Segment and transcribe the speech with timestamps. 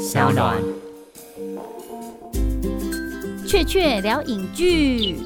[0.00, 0.56] 小暖。
[3.46, 5.16] 雀雀聊影剧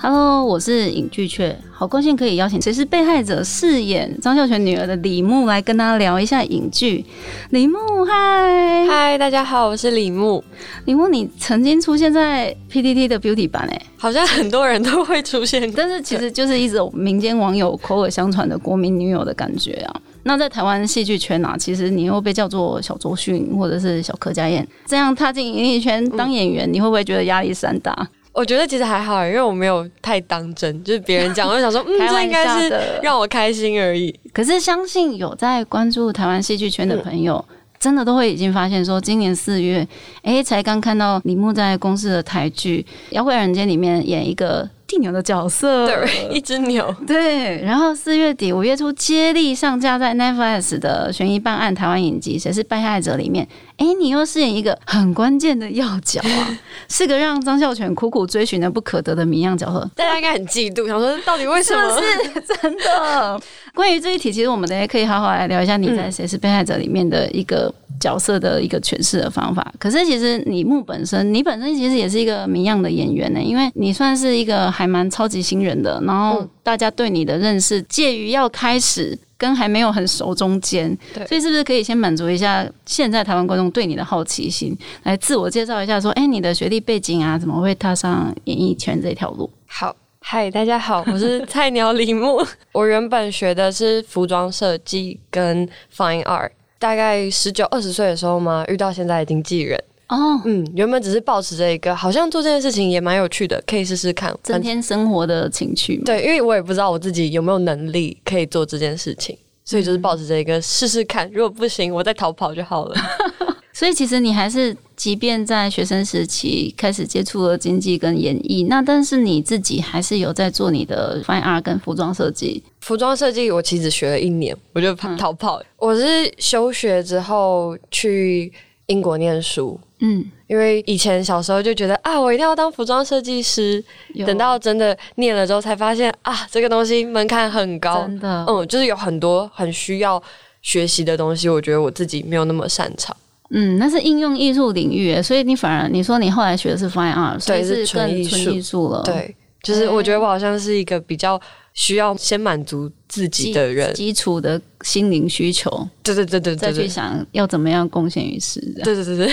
[0.00, 7.04] ，Hello，我是影剧雀，好高兴可以邀请谁是被害者饰演张孝全女儿的李牧来跟大家聊一下影剧。
[7.50, 10.42] 李牧，嗨嗨，大家好，我是李牧。
[10.86, 20.00] 李牧，你曾经出现在 PTT 的 Beauty 版诶，好像很多人都会出现，但是其实就是一种民间网友口耳相传的国民女友的感觉啊。
[20.24, 28.08] 那在台湾戏剧圈啊，其实你又被叫做小周迅或者是小柯佳燕，这样踏进演艺圈当演员，你会不会觉得压力山大？
[28.32, 32.72] 我觉得其实还好，因为我没有太当真，就是别人讲， 我就想说，嗯，这应该是
[33.02, 34.14] 让我开心而已。
[34.32, 37.44] 可是相信有在关注台湾戏剧圈的朋友，
[37.78, 39.86] 真的都会已经发现说，今年四月，
[40.22, 44.68] 哎，才刚看到李牧在公司的台剧《妖怪人间》里面演一个。
[44.92, 47.62] 犀牛的角色，对，一只牛，对。
[47.62, 56.58] 然后四月底五月初接力上架在 Netflix 的悬疑办案台湾影集《谁是被害者》里面，哎，你又饰演一个很关键的要角啊，
[56.90, 59.90] 是个让张孝全苦苦追寻的不可得的谜样角色。
[59.96, 61.98] 大家应该很嫉妒，想说到底为什么？
[61.98, 63.40] 是真的。
[63.74, 67.72] 关于这一题，其实我们等下可以好好来聊一下你在《谁是被害者》里面的一个。
[68.00, 80.98] 角色的一个诠释的方法，可是其实你木本身，你本身其实也是一个谜样的演员呢，因为你算是一个还蛮超级新人的，然后大家对你的认识介于要开始跟还没有很熟中间，
[81.28, 89.48] 所以是不是可以先满足一下现在台湾观众对你的好奇心，来自我介绍一下，说，哎，你的学历背景啊，怎么会踏上演艺圈这条路？
[89.68, 95.64] 好，嗨，大家好，我是菜鸟李牧，我原本学的是服装设计跟
[95.96, 96.50] Fine Art。
[96.80, 99.80] 大概十九二十岁的时候嘛，遇到现在的经纪人
[100.12, 105.96] 哦，嗯，原本只是保持着一个，好像做这件事情也蛮有趣的，可以试试看，增添生活的情趣。
[106.04, 109.34] 对，因为我也不知道我自己有没有能力可以做这件事情，
[109.64, 112.96] 所以就是保持着一个试试看，如果不行，我再逃跑就好了。
[113.72, 122.62] 所以其实你还是，即便在学生时期开始接触了经济跟演艺，那但是你自己还是有在做你的 fine art 跟服装设计。
[122.80, 125.62] 服装设计我其实学了一年，我就逃跑。
[125.78, 128.52] 我是休学之后去
[128.88, 133.82] 英国念书，嗯，因为以前小时候就觉得啊，我一定要当服装设计师。
[134.26, 140.20] 等到真的念了之后，才发现啊，这个东西门槛很高，真的，嗯，就是有很多很需要
[140.60, 143.16] 学习的东西，我觉得我自己没有那么擅长。
[143.50, 149.02] 嗯，那是应用艺术领域，所以你反而你说你后来学的是 fine art，所以是纯艺术了。
[149.04, 151.40] 对，就是我觉得我好像是一个比较
[151.72, 155.70] 需要先满足自己的人，基础的心灵需求。
[156.02, 158.60] 对对对对，再去想要怎么样贡献于世。
[158.82, 159.28] 对对对对，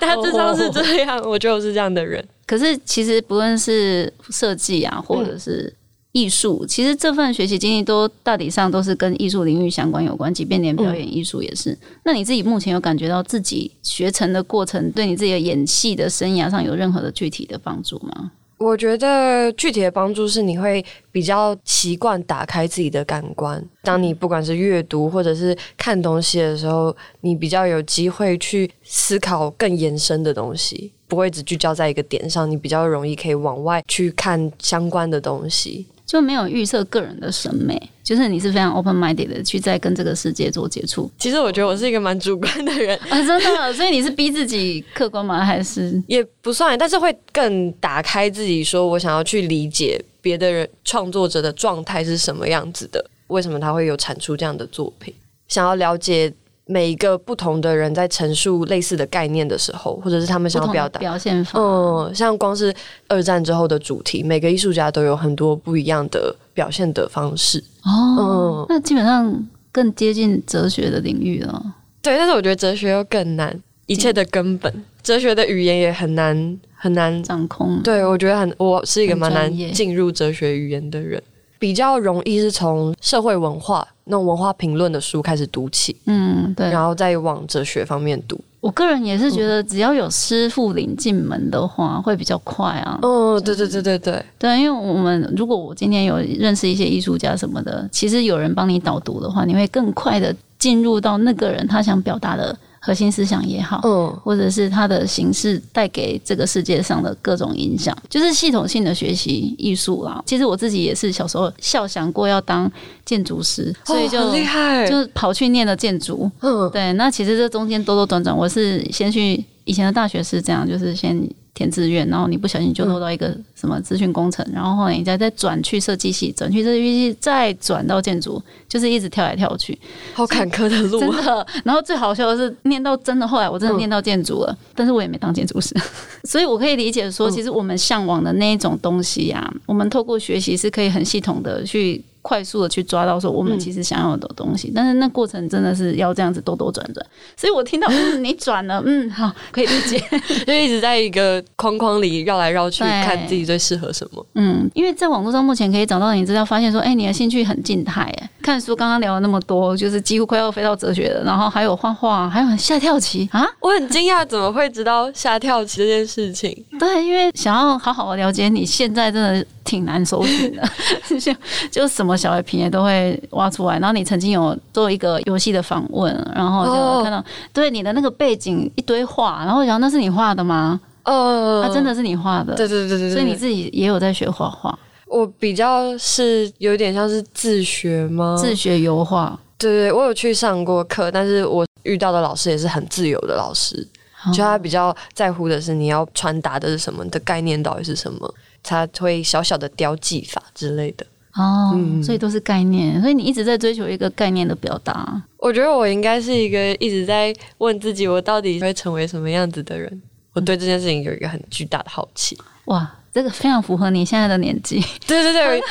[0.00, 1.18] 大致上是这样。
[1.28, 2.26] 我觉得我是这样的人。
[2.46, 5.72] 可是其实不论是设计啊，或者是。
[6.16, 11.76] 艺术其实这份学习经历都大体上都是跟艺术领域相关有关，即便连表演艺术也是。
[12.04, 18.30] 那你自己目前有感觉到自己学成的过程，对你自己的演戏的生涯上有任何的具体的帮助吗？
[18.64, 20.82] 我觉得具体的帮助是你会
[21.12, 23.62] 比较习惯打开自己的感官。
[23.82, 32.50] 当你不管是阅读或者是看东西的时候，你比较有机会去思考更延伸的东西，不会只聚焦在一个点上。
[32.50, 35.86] 你比较容易可以往外去看相关的东西。
[36.06, 41.10] 就没有预设个人的审美，就是你是非常 open minded 的去在跟这个世界做接触。
[41.18, 43.72] 其实我觉得我是一个蛮主观的人 啊，真的。
[43.72, 45.44] 所以你是逼自己客观吗？
[45.44, 55.14] 还是也不算，但是会更打开自己，说我想要去理解别的人创作者的状态是什么样子的，为什么他会有产出这样的作品，
[55.48, 56.32] 想要了解。
[56.66, 62.74] 每一个不同的人在陈述类似的概念的时候，或者是他们想要表达表现方，嗯，像光是
[63.08, 67.62] 二战之后的主题，每个艺术家都有很多不一样的表现的方式。
[67.84, 71.74] 哦，那基本上更接近哲学的领域了。
[72.00, 77.82] 对，但是我觉得哲学又更难，一切的根本，哲学的语言也很难很难掌控。
[77.82, 81.22] 对，我觉得很，我是一个蛮难进入哲学语言的人。
[81.58, 88.38] 比较容易是从社会文化那种文化评论的书开始读起，嗯，对，然后再往哲学方面读。
[88.60, 92.98] 我个人也是觉得，只要有师傅领进门的话，会比较快啊。
[93.02, 102.56] 哦，对对对对对，对，因为我们如果我今天有认识一些艺术家什么的，其实有人帮你导读的话，你会更快的进入到那个人他想表达的。
[102.84, 110.22] 核心思想也好，嗯，或者是它的形式带给这个世界上的各种影响，就是系统性的学习艺术啦。
[110.26, 112.70] 其实我自己也是小时候笑想过要当
[113.02, 116.30] 建筑师，所以就厉害，就跑去念了建筑。
[116.40, 116.92] 嗯，对。
[116.92, 121.18] 那其实这中间兜兜转转，我是先去以前的大学是这样，就是先
[121.54, 129.78] 填志愿，然后你不小心就落到一个什么资讯工程，然后后来你再再转去设计系，转去设计系，再转到建筑，就是一直跳来跳去，
[130.14, 131.16] 好坎坷的路啊。
[131.16, 131.46] 真的。
[131.64, 135.74] 然后最好笑的是，念到真的后来我真的嗯念到建筑了，但是我也没当建筑师，
[136.24, 142.02] 所以我可以理解说，其实我们向往的那一种东西呀、我们透过学习是可以很系统的去。
[142.24, 147.04] 快速的去抓到说我们其实想要的东西，但是那过程真的是要这样子兜兜转转，
[147.36, 150.02] 所以我听到嗯你转了嗯好可以理解，
[150.46, 154.26] 就一直在一个框框里绕来绕去，看自己最适合什么。
[154.36, 166.64] 嗯，因为在网络上目前可以找到你资料，发现说，哎、你的兴趣很静态，哎，看书刚刚聊了那么多，就是几乎快要飞到哲学了，然后还有画画，还有下跳棋啊，我很惊讶，怎么会知道下跳棋这件事情？
[166.78, 170.62] 对，因为想要好好的了解你，现在真的挺难搜寻的，
[171.18, 171.32] 就
[171.70, 173.78] 就什么小孩平也都会挖出来。
[173.78, 180.80] 然后你曾经有做一个游戏的访问，然后就哦看到、对你的那个背景一堆画，然后我想那是你画的吗？
[181.04, 188.36] 呃，啊，真的是你画的，对对对对对，所以你自己也有在学画画，我比较是有点像是自学吗？
[188.38, 189.38] 自学油画。
[189.56, 193.86] 对对，我有去上过课，但是我遇到的老师也是很自由的老师，
[194.32, 198.34] 就他比较在乎的是你要传达的是什么，你的概念到底是什么，
[198.64, 201.06] 他会小小的雕技法之类的。
[201.34, 205.22] 哦，嗯所以都是概念，所以你一直在追求一个概念的表达。
[205.38, 210.02] 我觉得我应该是一个一直在问自己，我到底会成为什么样子的人。
[210.32, 212.36] 我对这件事情有一个很巨大的好奇。
[212.66, 214.80] 哇，这个非常符合你现在的年纪。
[215.06, 215.62] 对对对，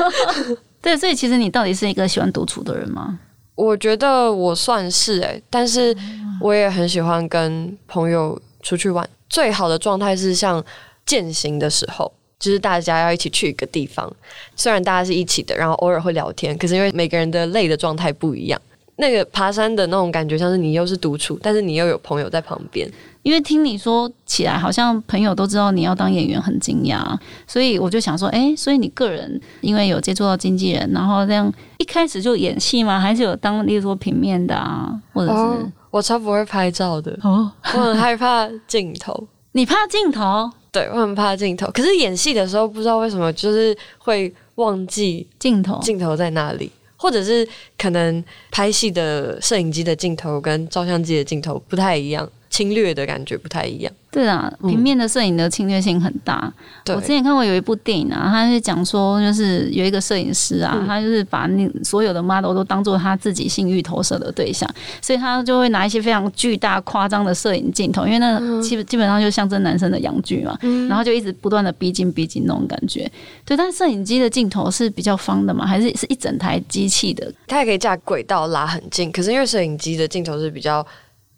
[0.82, 3.18] 对，所以其实你到底是一个喜欢独处的人吗？
[3.54, 5.96] 我觉得我算是诶、但是
[6.40, 9.08] 我也很喜欢跟朋友出去玩。
[9.28, 10.62] 最好的状态是像
[11.06, 12.12] 践行的时候，
[12.44, 14.10] 就是大家要一起去一个地方，
[14.54, 18.60] 虽然大家是一起的，然后偶尔会聊天，可是因为每个人的累的状态不一样。
[18.96, 22.86] 那个爬山的那种感觉，像是你又是独处，但是你又有朋友在旁边。
[23.22, 27.02] 因为听你说起来，好像朋友都知道你要当演员，很惊讶，
[27.46, 33.00] 所以我就想说，哎、所以你个人因为有接触到经纪人，然后这样一开始就演戏吗？
[33.00, 39.26] 还是有当，例如说平面的啊，或者是哦，我超不会拍照的，哦，我很害怕镜头。
[39.52, 40.50] 你怕镜头？
[40.74, 41.70] 对，我很怕镜头。
[41.70, 47.48] 可是演戏的时候，不知道为什么就是会忘记镜头镜头在哪里，或者是
[47.78, 53.92] 可能拍戏的摄影机的镜头跟照相机的镜头不太一样，侵略的感觉不太一样。
[54.12, 56.52] 对啊，平面的摄影的侵略性很大。
[56.84, 64.72] 对我之前看过有一部电影啊，他是讲说，就是有一个摄影师啊，嗯他就是把那所有的 model 都当做他自己性欲投射的对象，
[65.02, 70.56] 所以他就会拿一些非常巨大夸张的摄影镜头，因为那基本基本上就象征男生的阳具嘛，
[70.88, 73.10] 然后就一直不断的逼近逼近那种感觉。
[73.44, 77.32] 对，但是摄影机的镜头是比较方的嘛，还是是一整台机器的？
[77.48, 80.86] 它也可以架轨道拉很近，可是因为摄影机的镜头是比较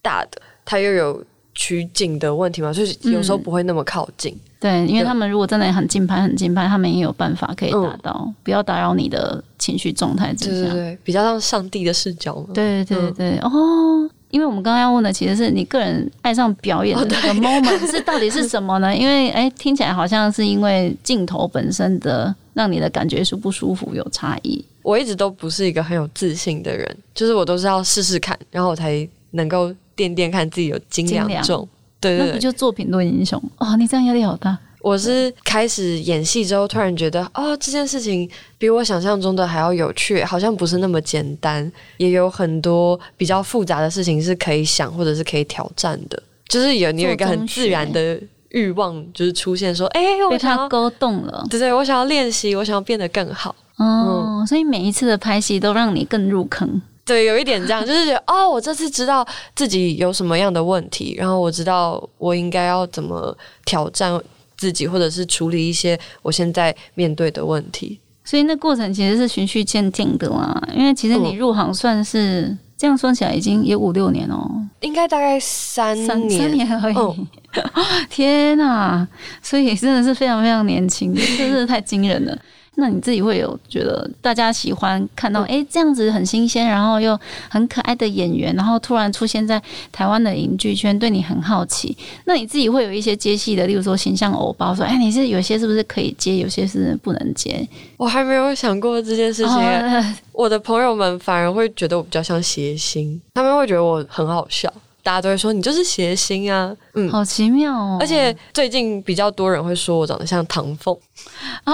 [0.03, 1.25] 大的，它又有
[1.55, 4.39] 取景的问题嘛，就是有时候不会那么靠近。
[4.59, 10.51] 对，因为他们如果真的很近拍、很近拍，他们也有办法可以达嗯到，不要打扰你的情绪状态之下。
[10.51, 12.49] 对对对，比较像上帝的视角嘛。
[12.53, 18.97] 对对嗯对，哦，因为我们刚刚要问的其实是你个人爱上表演的哦那个 moment 是到底是什么呢？
[18.97, 24.65] 因为哎，听起来好像是因为镜头本身的让你的感觉舒不舒服有差异。
[24.83, 31.69] 我一直都不是一个很有自信的人，就是我都是要试试看，然后我才能够掂掂看自己有斤两重。
[31.99, 33.75] 对那不就作品论英雄哦？
[33.77, 34.57] 你这样压力好大。
[34.83, 38.29] 我是开始演戏之后，突然觉得哦，这件事情
[38.59, 53.57] 比我想象中的还要有趣，好像不是那么简单，也有很多比较复杂的事情是可以想或者是可以挑战的，就是有你有一个很自然的欲望，就是出现说，哎、我被，他勾动了对对，我想要练习，我想要变得更好。
[53.79, 56.81] 哦，所以每一次的拍戏都让你更入坑。
[57.07, 63.35] 对，有一点这样，就是觉得哦，我这次知道自己有什么样的问题，然后我知道我应该要怎么
[63.65, 64.21] 挑战
[64.59, 68.01] 自己，或者是处理一些我现在面对的问题。
[68.25, 76.97] 所以那过程其实是循序渐进的啦，因为其实你嗯入行算是、这样算起来已经也五六年哦，应该大概三三年，三年而已。
[76.97, 77.27] 嗯
[78.11, 79.07] 天哪！
[79.41, 82.39] 所以真的是非常非常年轻，真的是太惊人了。
[82.77, 87.19] 那你自己会有觉得大家喜欢看到诶这样子很新鲜，然后又
[87.49, 91.97] 很可爱的演员，然后突然出现在台湾的影剧圈，对你很好奇。
[92.27, 97.67] 那你自己会有一些接戏的，例如说形象偶包，说哎你是有些是不是可以接，有些是不能接。
[97.97, 99.53] 我还没有想过这件事情。
[99.53, 104.71] 哦 我的朋友们反而会觉得我比较像谐星，他们会觉得我很好笑，
[105.07, 107.09] 大家都会说你就是谐星啊，嗯。
[107.09, 107.97] 好奇妙哦！
[108.01, 110.93] 而且最近比较多人会说我长得像唐凤，
[111.63, 111.73] 啊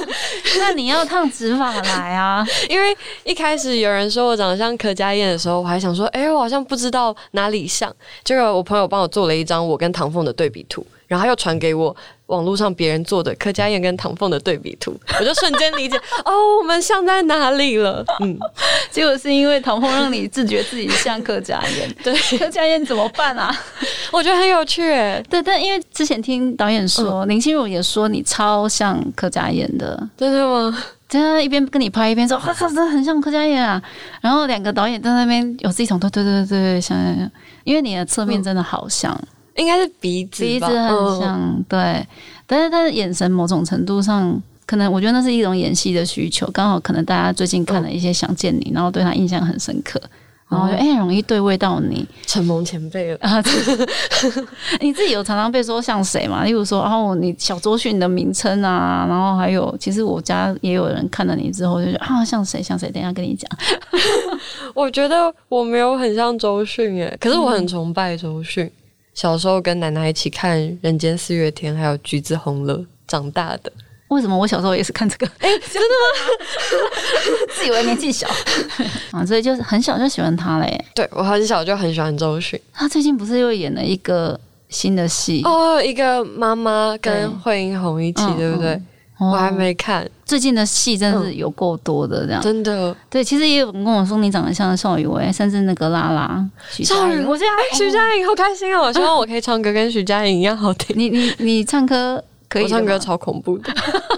[0.58, 2.42] 那你要烫直发来啊！
[2.70, 7.94] 因为一开始有人说我长得像柯佳燕的时候，我还想说，哎、我好像不知道哪里像。
[8.24, 11.94] 结果我朋友帮我做了一张我跟唐凤的对比图，然后他又传给我
[12.26, 18.04] 网络上别人做的柯佳燕跟唐凤的对比图， 我就瞬间理解哦，我们像在哪里了？
[18.20, 18.38] 嗯，
[18.92, 23.52] 结果是因为唐凤让你自觉自己像柯佳燕， 对，柯佳燕怎么办啊？
[24.12, 25.20] 我觉得很有趣诶。
[25.28, 30.78] 对，但因为之前听导演说，林心如也说你超像柯佳燕的，真的吗？
[31.08, 33.82] 真的，一边跟你拍一边说，哇，真的很像柯佳燕啊。
[34.20, 36.96] 然后两个导演在那边有自己同对对对对对，像，
[37.64, 39.20] 因为你的侧面真的好像。
[39.60, 42.06] 应该是鼻子，鼻子很像，对，
[42.46, 50.00] 但是他的眼神某种程度上，可能我觉得那是一种演戏的需求，刚好可能大家最近看了一些《想见你》，然后对他印象很深刻，
[50.48, 53.42] 然后就哎容易对位到你，承蒙前辈了啊，
[54.80, 56.42] 你自己有常常被说像谁嘛？
[56.44, 63.50] 例如说，然后你小周迅的名称啊，然后还有，其实我家也有人看了你之后就觉得啊像谁像谁，等一下跟你讲。
[64.74, 68.70] 我觉得我没有很像周迅耶，可是我很崇拜周迅。
[69.14, 73.72] 小时候跟奶奶一起看《人间四月天》，还有《橘子红了》长大的。
[74.08, 75.26] 为什么我小时候也是看这个？
[75.38, 75.88] 哎， 真的
[76.18, 77.46] 吗？
[77.54, 78.26] 自以为年纪小
[79.12, 80.84] 啊，所以就是很小就喜欢他嘞。
[80.94, 82.60] 对我很小就很喜欢周迅。
[82.72, 84.38] 他最近不是又演了一个
[84.68, 88.80] 新的戏哦，一个妈妈跟惠英红一起，对不对？
[89.20, 92.40] 我还没看最近的戏，真的是有够多的这样。
[92.40, 97.28] 真的，对，其实也有人跟我说你长得像邵雨薇，甚至那个拉拉徐佳莹。
[97.28, 98.84] 我现在徐佳莹好开心哦！
[98.84, 100.96] 我希望我可以唱歌跟徐佳莹一样好听。
[100.98, 102.62] 你你你唱歌可以？
[102.64, 103.70] 我唱歌超恐怖的，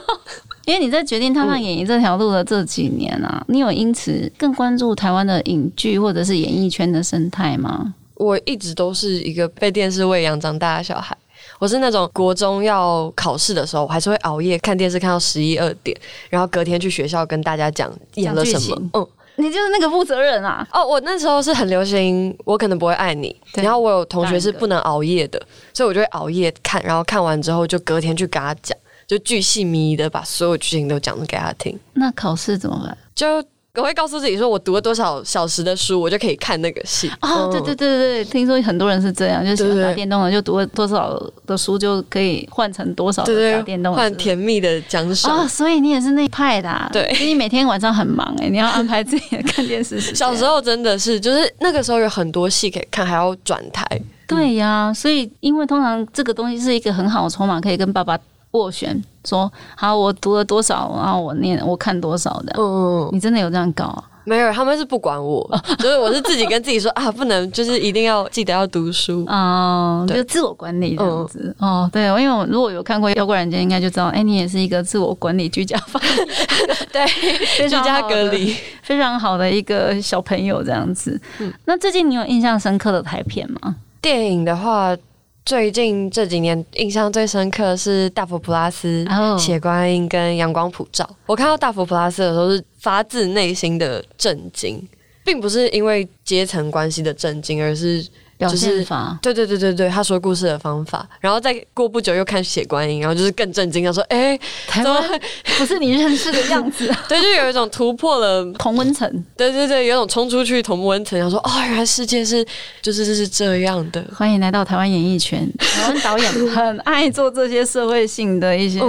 [0.67, 7.93] 因为你在决定踏上演艺这条路的这几年啊，你有因此更关注台湾的影剧或者是演艺圈的生态吗？
[8.15, 11.17] 我一直都是一个被电视喂养长大的小孩。
[11.63, 15.97] 我是那种国中要考试的时候，我还是会熬夜看电视，看到十一二点，
[16.29, 18.77] 然后隔天去学校跟大家讲演了什么。
[18.95, 20.67] 嗯，你就是那个负责人啊。
[20.73, 23.37] 哦，我那时候是很流行，我可能不会爱你。
[23.55, 25.41] 然后我有同学是不能熬夜的，
[25.73, 28.77] 所以我就会熬夜看，然后看完之后就隔天去跟他讲，
[29.07, 31.79] 就巨细靡遗的把所有剧情都讲给他听。
[31.93, 32.99] 那考试怎么办？
[33.15, 33.41] 就。
[33.81, 37.11] 我会告诉自己说，我读了多少小时的书，我就可以看那个戏。
[37.23, 45.39] 哦，对对对对对，听说很多人是这样，就喜欢打电动的，就读了多少的书就可以换成多少的打电动，换甜蜜的奖赏。
[45.39, 46.69] 哦，所以你也是那一派的。
[46.69, 50.17] 啊对，所以你每天晚上很忙哎，你要安排自己的看电视时间。
[50.17, 53.87] 小时候真的是，就是那个时候有很多戏可以看，还要转台。
[54.27, 58.19] 对呀，所以因为通常这个东西是一个很好的筹码，可以跟爸爸。
[58.53, 62.55] 斡旋说好，我读了多少，然后我念我看多少的。
[62.59, 64.03] 嗯，你真的有这样搞？
[64.25, 65.45] 没有，他们是不管我，
[65.81, 71.91] 所以我是自己跟自己说啊，不能就是一定要记得要读书哦，就自我管理这样子哦。
[71.93, 76.01] 对，因为我如果有看过《妖怪人间》，应该就知道，哎，你也是一个自我管理、居家法，
[76.93, 77.05] 对，
[77.69, 81.21] 居家隔离非常好的一个小朋友这样子。
[81.65, 83.75] 那最近你有印象深刻的台片吗？
[84.01, 84.97] 电影的话。
[85.45, 89.05] 最近这几年印象最深刻是《大佛普拉斯》、
[89.39, 91.05] 《血观音》跟《阳光普照》。
[91.27, 94.81] 我看到《大佛普拉斯》的时候是发自内心的震惊，
[95.25, 98.07] 并不是因为阶层关系的震惊，而是。
[98.49, 105.21] 表现法，对对对对对，他说故事的方法，然后再过不久又看《血观音》，然后就是更震惊，他说：“哎，台湾
[105.59, 106.93] 不是你认识的样子。
[107.09, 109.09] ”对，就有一种突破了 同温层。
[109.37, 112.45] 对对对，有种冲出去同温层，然后说：“哦，原来世界是
[112.81, 118.81] 就是是这样的。”欢迎来到台湾演艺圈，台湾导演 很爱做这些社会性的一些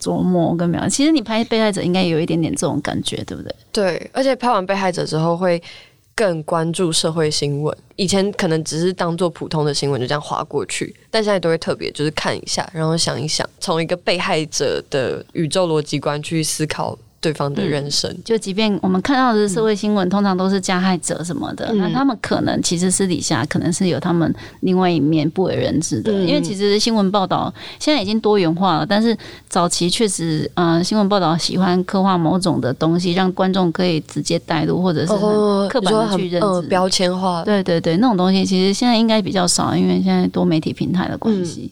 [0.00, 0.90] 琢磨跟描写。
[0.90, 3.54] 其实你拍《被害者》应该有一点点这种感觉，对不对？
[3.72, 5.62] 对，而且拍完《被害者》之后会。
[6.16, 16.98] 更关注社会新闻，以前可能只是当做普通的新闻就这样划过去，但现在都会特别就是看一下，然后想一想，从一个被害者的宇宙逻辑观去思考。
[17.26, 26.12] 对方的人生，就即便我们看到的社会新闻，通常都是加害者什么的，那他们可能其实私底下可能是有他们另外一面不为人知的。
[26.12, 29.16] 因为其实新闻报道现在已经多元化了，但是
[29.48, 35.12] 早期确实，嗯，新闻报道喜欢刻画某种的东西，让观众可以直接带入，或者是
[35.68, 37.42] 刻板的去认知、标签化。
[37.42, 41.68] 对对对，那种东西其实现在应该比较少，因为现在多媒体平台的关系。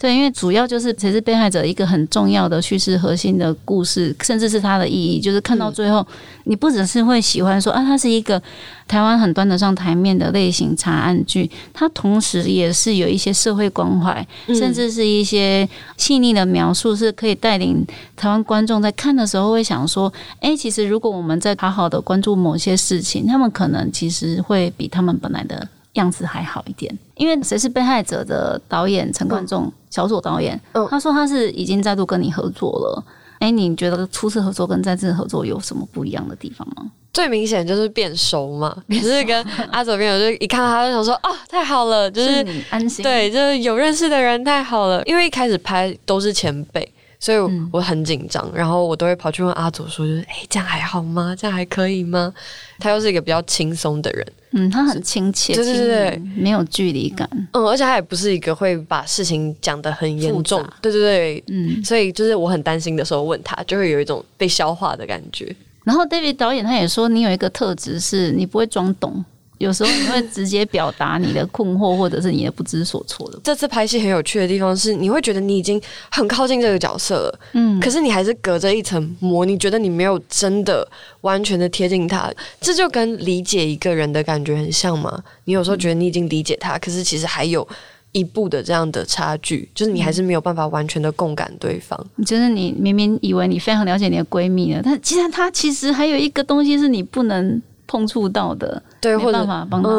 [0.00, 4.95] 对，因为主要就是谁是被害者一个很重要的叙事核心的故事，甚至是他的。
[4.96, 6.06] 意义就是看到最后，
[6.44, 8.42] 你不只是会喜欢说啊，它是一个
[8.88, 17.84] 台湾很端得上台面的类型查案剧，它同时也是有一些社会关怀，甚至是一些细腻的描述，是可以带领
[18.16, 26.96] 台湾观众在看的时候会想说，哎，其实如果我们在好好的关注某些事情，他们可能其实会比他们本来的样子还好一点。
[27.16, 30.60] 因为谁是被害者的导演陈冠众小左导演，
[30.90, 33.04] 他说他是已经再度跟你合作了。
[33.46, 36.90] 哎，你觉得初次合作跟再次合作有什么不一样的地方吗？
[37.12, 45.00] 最明显就是变熟嘛， 就是跟阿左边，我就一看到他就想说啊，太好了，就是你安心，对，就是有认识的人太好了。
[45.04, 47.38] 因为一开始拍都是前辈，所以
[47.72, 51.34] 我很紧张，然后我都会跑去问阿祖说，就是哎，这样还好吗？
[51.36, 52.32] 这样还可以吗？
[52.78, 65.54] 他又是一个比较轻松的人，嗯，他很亲切，对对对，没有距离感，嗯，而且他也不是一个会把事情讲得很严重，对对对，嗯，所以就是我很担心的时候问他，就会有一种被消化的感觉。
[65.84, 69.24] 然后 David 导演他也说，你有一个特质是你不会装懂，
[69.58, 73.40] 有时候你会直接表达你的困惑或者是你的不知所措的。
[73.44, 80.86] 这次拍戏很有趣的地方是，你会觉得你已经很靠近这个角色了，嗯，可是你还是隔着一层膜，你觉得你没有真的
[81.22, 82.32] 完全的贴近他。
[82.60, 85.22] 这就跟理解一个人的感觉很像嘛？
[85.44, 87.66] 你有时候觉得你已经理解他，可是其实还有。
[88.12, 92.06] 一步的这样的差距，就是你还是没有办法完全的共感对方。
[92.24, 99.90] 就是你明明以为你非常了解你的闺蜜了，但其实她其实还有一个东西是你不能碰触到的，对，没办法帮他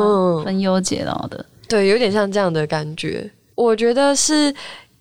[0.43, 1.45] 分忧解劳的。
[1.67, 3.29] 对，有点像这样的感觉。
[3.55, 4.53] 我觉得是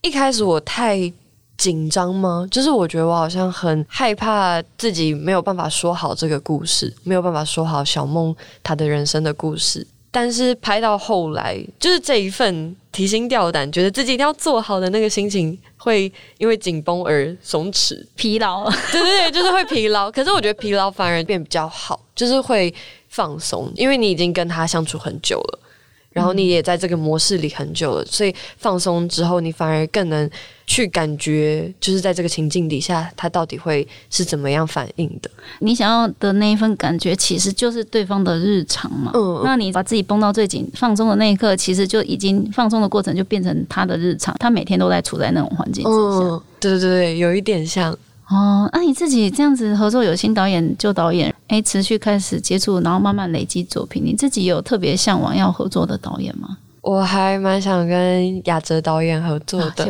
[0.03, 1.13] 一开始我太
[1.57, 2.47] 紧张吗？
[2.51, 9.87] 就是我觉得我好像很害怕自己没有办法说好这个故事，没有办法说好小梦她的人生的故事。
[10.17, 18.65] 但是拍到后来，就是这一份提心吊胆，觉得自己一定要做好的那个心情，会因为紧绷而松弛、疲劳。
[18.91, 20.11] 对对对，就是会疲劳。
[20.11, 22.73] 可是我觉得疲劳反而变比较好，就是会
[23.11, 25.59] 放松，因为你已经跟他相处很久了。
[26.17, 30.29] 然后你也在这个模式里很久了，所以放松之后，你反而更能
[30.67, 35.31] 去感觉，就是在这个情境底下，他到底会是怎么样反应的。
[35.59, 39.11] 你想要的那一份感觉，其实就是对方的日常嘛。
[39.13, 46.43] 嗯，那你把自己绷到最紧，放松的那一刻，其实就已经放松的过程就变成他的日常，他每天都在处在那种环境之下。
[46.59, 47.95] 对对对，有一点像。
[48.29, 56.59] 哦，那你自己这样子合作有新导演、旧导演，哎，持续开始接触，然后慢慢累积作品，你自己有特别向往要合作的导演吗？
[56.83, 59.89] 我还蛮想跟亚哲导演合作的，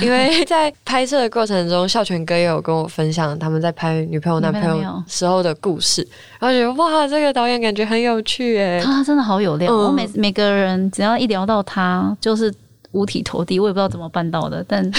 [0.00, 6.06] 因为 在拍摄的过程中，孝全哥也有跟我分享他们在拍女朋友、男朋友时候的故事，
[6.38, 9.74] 然后觉得哇，这个导演感觉很有趣哎，他真的好有料。
[9.74, 12.52] 我每每个人只要一聊到他，就是
[12.92, 14.90] 五体投地，我也不知道怎么办到的，但。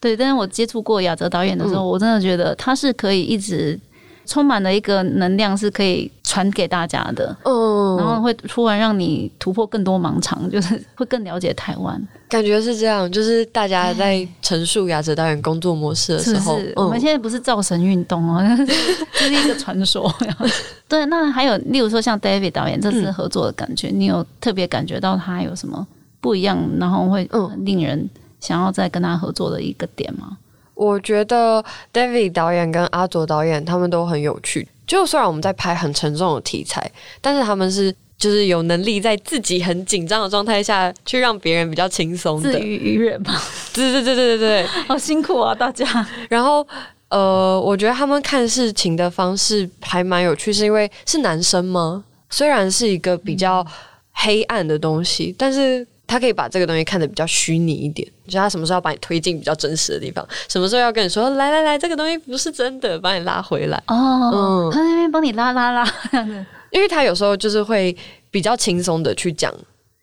[0.00, 3.80] 对，但是我接触过亚哲导演的时候，我真的觉得他是可以一直
[4.26, 7.36] 充满了一个能量，是可以传给大家的。
[7.44, 12.00] 嗯，然后会突然让你突破更多盲肠，就是会更了解台湾。
[12.28, 18.42] 感觉是这样，就是大家在陈述雅哲导演工作模式的时候，我们现在不是造神运动哦，
[19.12, 20.12] 这是一个传说。
[20.88, 25.86] 对，那还有例如说像 David 导演这次合作的感觉，你有特别感觉到他有什么
[26.20, 28.08] 不一样，然后会令人。
[28.40, 30.36] 想要再跟他合作的一个点吗？
[30.74, 34.68] 我觉得 David 导演跟阿佐导演他们都很有趣。
[34.86, 43.34] 就虽然我们在拍很沉重的题材，但是他们是就是有能力在自己很紧张的状态下去让别人比较轻松的自娱娱人嘛。
[43.72, 46.06] 对对对对对对，好辛苦啊大家。
[46.28, 46.66] 然后
[47.08, 52.04] 呃，我觉得他们看事情的方式还蛮有趣，是因为是男生吗？
[52.28, 53.66] 虽然是一个比较
[54.12, 55.86] 黑暗的东西，但是。
[56.06, 63.82] 他可以把这个东西看得比较虚拟一点，就他什么时候要把你推进比较真实的地方，什么时候要跟你说来来来，这个东西不是真的，把你拉回来。
[63.88, 65.84] 哦，嗯他那边帮你拉拉拉
[66.70, 67.96] 因为他有时候就是会
[68.30, 69.52] 比较轻松的去讲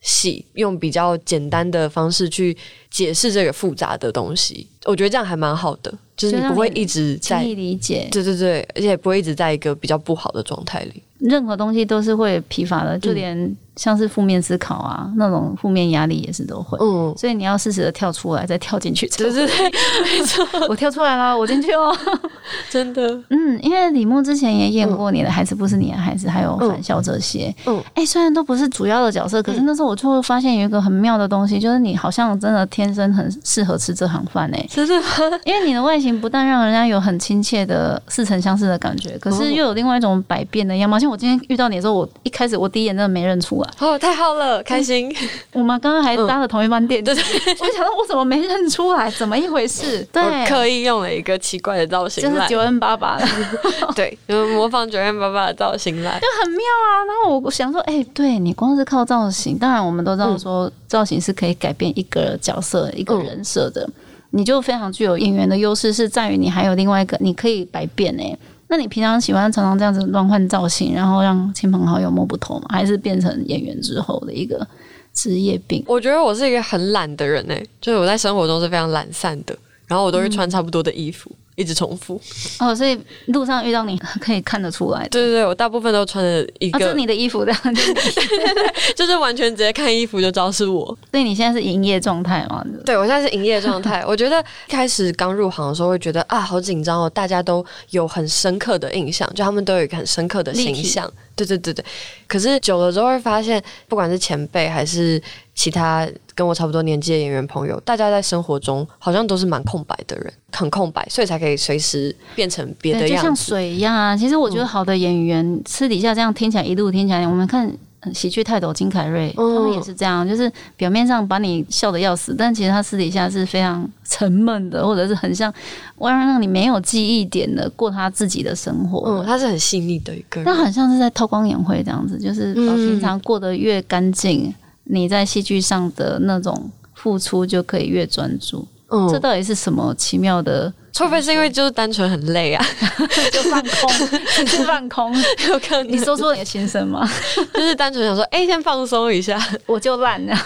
[0.01, 2.55] 戏，用比较简单的方式去
[2.89, 11.03] 解释这个复杂的东西，我觉得这样还蛮好的，就是你不会一直在理解，对对对，而且不会一直在一个比较不好的状态里。
[11.21, 13.55] 任何东西都是会疲乏的，就连。
[13.77, 19.07] 像是负面思考啊，那种负面压力也是都会，嗯，所以你要适时的跳出来，再跳进去。
[19.17, 19.71] 对对对，
[20.03, 21.97] 没错，我跳出来了，我进去哦，
[22.69, 34.93] 真的，嗯，因为李牧之前也演过你的孩子不是你的孩子，还有返校这些，嗯，哎，虽然都不是主要的角色，可是那时候我就会发现有一个很妙的东西，就是你好像真的天生很适合吃这行饭哎，真的，
[35.45, 40.99] 因为你的外形不但让人家有很亲切的似曾相识的感觉，可是又有另外一种百变的样貌。
[40.99, 43.69] 像我今天遇到你的时候，我一开始我第一眼真的没认出来。
[43.79, 45.13] 哦，太好了，开心！
[45.51, 50.07] 我们刚刚还搭了同一班电梯，我想到我怎么没认出来，怎么一回事？
[50.13, 53.27] 对，刻意用了一个奇怪的造型，就是九 N 八八的，
[53.93, 54.17] 对，
[54.55, 57.03] 模仿九 N 八八的造型来，就很妙啊。
[57.05, 63.85] 然后我想说，哎，对你光是靠造型，当然我们都知道说造型是可以改变一个角色、一个人设的，
[64.29, 68.37] 你就非常具有演员的优势，是在于你还有另外一个，你可以百变哎。
[68.71, 72.67] 那你平常喜欢常常这样子乱换造型，然后让亲朋好友摸不透吗？
[72.69, 74.65] 还是变成演员之后的一个
[75.13, 75.83] 职业病？
[75.85, 79.53] 我觉得我是一个很懒的人诶，就是我在生活中是非常懒散的，
[79.87, 81.29] 然后我都会穿差不多的衣服。
[81.61, 82.19] 一直重复。
[82.59, 85.07] 哦，所以路上遇到你可以看得出来。
[85.09, 90.85] 对对对，我大部分都穿着一个，是你的衣服的，就是你就是完全直接看衣服就知道是我。
[91.11, 92.65] 所以你现在是营业状态吗？
[92.85, 94.03] 对我现在是营业状态。
[94.07, 101.11] 我觉得开始刚入行的时候会觉得啊，好紧张哦，大家都有很深刻的印象，就他们都有一个很深刻的形象。
[101.35, 101.83] 对对对对。
[102.27, 105.21] 可是久了之后会发现，不管是前辈还是
[105.55, 106.07] 其他
[106.41, 113.35] 跟我差不多年纪的演员朋友，大家在生活中好像都是蛮空白的人，很空白，所以才可以随时变成别的对，就像。
[113.35, 114.17] 水一样啊。
[114.17, 117.71] 其实我觉得好的演员私底下这样听起来，一路听起来，我们看。
[118.03, 125.53] 呃喜剧泰斗金凯瑞，他嗯们也是这样，就是表面上把你笑得要死，但其实他私底下是非常沉闷的，或者是很像，
[125.97, 129.03] 我要让你没有记忆点的过他自己的生活。
[129.07, 130.63] 嗯，他是很细腻的一个那人。
[130.65, 134.51] 很像是在韬光养晦这样子，就是平常过得越干净，
[134.91, 138.67] 你在戏剧上的那种付出就可以越专注。
[138.93, 140.71] 嗯这到底是什么奇妙的？
[140.91, 142.65] 除非是因为就是单纯很累啊？
[143.31, 143.89] 就放空，
[144.35, 145.15] 只是放空。
[145.47, 147.09] 有可能你说出你的心声吗？
[147.55, 150.35] 就是单纯想说，哎、先放松一下，我就烂了。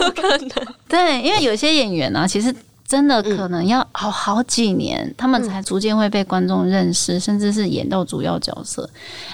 [0.00, 0.50] 有可能。
[0.86, 2.54] 对，因为有些演员啊，其实
[2.88, 8.88] 真的可能要好好几年，他们才逐渐会被观众认识，甚至是演到主要角色。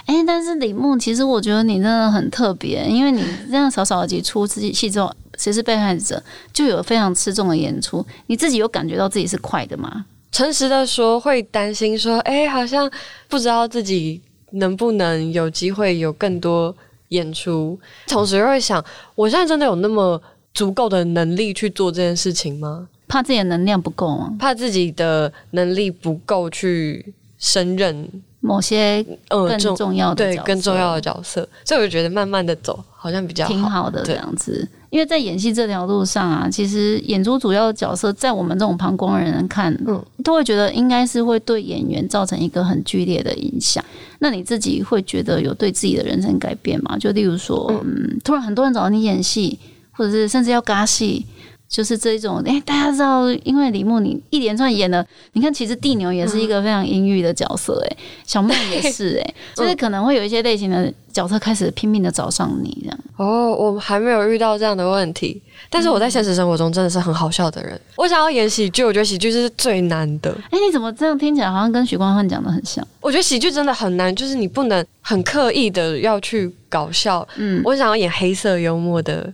[0.05, 8.05] 哎，但是李梦，其实我觉得你真的很特别，因为你这样少少的几出自己戏之后，谁是被害者，就有非常吃重的演出。
[8.27, 10.05] 你自己有感觉到自己是快的吗？
[10.33, 12.91] 诚实的说，会担心说，哎、好像
[13.29, 16.75] 不知道自己能不能有机会有更多
[17.07, 18.83] 演出，同时又会想，
[19.15, 20.21] 我现在真的有那么
[20.53, 22.89] 足够的能力去做这件事情吗？
[23.07, 24.33] 怕自己的能量不够吗？
[24.39, 28.07] 怕自己的能力不够去胜任，
[28.39, 33.89] 某些呃，更重要的对更重要的角色，所以我觉得慢慢的走好像比较挺好。
[33.89, 34.67] 的这样子。
[34.91, 43.83] 因为在演戏这条路上啊，其实演出主要的角色，在我们这种旁观人看，嗯都会觉得应该是会对演员造成一个很剧烈的影响。
[44.19, 46.97] 那你自己会觉得有对自己的人生改变吗？
[46.97, 49.59] 就例如说，嗯，突然很多人找到你演戏，
[49.91, 51.25] 或者是甚至要尬戏。
[51.67, 62.99] 就是这一种，哎、大家知道，因为李牧你一连串演的，你看，其实地牛也是一个非常阴郁的角色、哎、小梦也是、哎， 就是可能会有一些类型的角色开始拼命的找上你，这样。
[63.17, 67.79] 哦，我们还没有遇到这样的问题，但是我在现实生活中真的是很好笑的人。
[67.95, 70.31] 我想要演喜剧，我觉得喜剧是最难的。
[70.51, 72.85] 哎、你怎么这样听起来好像跟许光汉讲的很像？
[73.01, 77.27] 我觉得喜剧真的很难，就是你不能很刻意的要去搞笑。
[77.37, 79.31] 嗯，我想要演黑色幽默的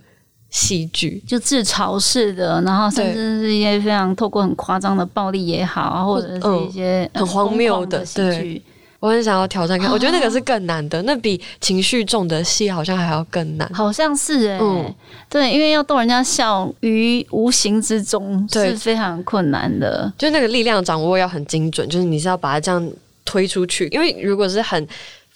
[0.52, 8.62] 戏剧，就自嘲式的，然后甚至是一些非常透过很夸张的暴力也好啊，或者是一些很荒谬的的喜剧。
[9.00, 9.90] 我很想要挑战看。
[9.90, 13.68] 我觉得那个是更难的，那比情绪重的戏好像还要更难。
[13.74, 14.94] 好像是哎、嗯
[15.28, 20.14] 对，因为要逗人家笑于无形之中是非常困难的。
[20.20, 22.92] 就那个力量掌握要很精准，就是你是要把它这样
[23.26, 23.88] 推出去。
[23.88, 24.88] 因为如果是很